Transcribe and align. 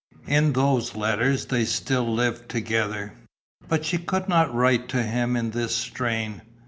In 0.25 0.53
those 0.53 0.95
letters 0.95 1.45
they 1.45 1.63
still 1.63 2.11
lived 2.11 2.49
together. 2.49 3.13
But 3.67 3.85
she 3.85 3.99
could 3.99 4.27
not 4.27 4.51
write 4.51 4.89
to 4.89 5.03
him 5.03 5.35
in 5.35 5.51
this 5.51 5.75
strain. 5.75 6.41